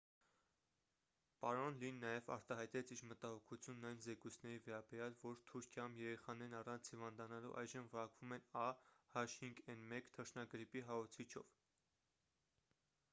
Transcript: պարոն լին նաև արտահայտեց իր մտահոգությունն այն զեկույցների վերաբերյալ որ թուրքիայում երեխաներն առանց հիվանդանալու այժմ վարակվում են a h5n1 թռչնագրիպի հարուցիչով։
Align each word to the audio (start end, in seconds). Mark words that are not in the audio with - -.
պարոն 1.41 1.75
լին 1.83 1.99
նաև 2.03 2.29
արտահայտեց 2.35 2.93
իր 2.95 3.03
մտահոգությունն 3.09 3.85
այն 3.89 4.01
զեկույցների 4.05 4.63
վերաբերյալ 4.69 5.19
որ 5.27 5.37
թուրքիայում 5.51 5.99
երեխաներն 6.01 6.57
առանց 6.61 6.91
հիվանդանալու 6.95 7.53
այժմ 7.63 7.91
վարակվում 7.93 8.35
են 8.41 8.47
a 8.65 8.67
h5n1 9.25 10.11
թռչնագրիպի 10.19 10.87
հարուցիչով։ 10.91 11.57